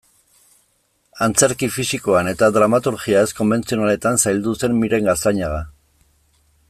[1.25, 5.63] Antzerki fisikoan eta dramaturgia ez-konbentzionaletan zaildu zen Miren Gaztañaga.